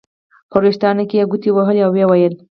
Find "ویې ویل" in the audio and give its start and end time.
1.93-2.33